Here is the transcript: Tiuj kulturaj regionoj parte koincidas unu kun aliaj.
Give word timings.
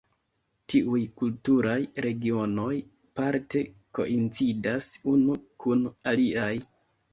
Tiuj 0.73 1.01
kulturaj 1.21 1.75
regionoj 2.05 2.73
parte 3.21 3.63
koincidas 4.01 4.91
unu 5.15 5.39
kun 5.67 5.87
aliaj. 6.15 6.53